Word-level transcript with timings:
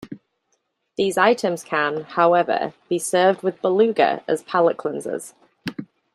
These 0.97 1.15
items 1.19 1.63
can, 1.63 2.01
however, 2.05 2.73
be 2.89 2.97
served 2.97 3.43
with 3.43 3.61
Beluga 3.61 4.23
as 4.27 4.41
palate 4.41 4.77
cleansers. 4.77 5.35